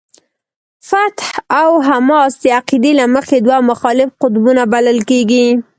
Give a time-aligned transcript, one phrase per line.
[0.89, 1.29] فتح
[1.61, 5.45] او حماس د عقیدې له مخې دوه مخالف قطبونه بلل کېږي.